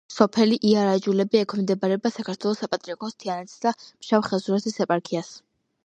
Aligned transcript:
სოფელი 0.13 0.55
იარაჯულები 0.69 1.39
ექვემდებარება 1.41 2.13
საქართველოს 2.17 2.65
საპატრიარქოს 2.65 3.17
თიანეთისა 3.23 3.67
და 3.69 3.75
ფშავ-ხევსურეთის 3.87 4.85
ეპარქიას. 4.89 5.33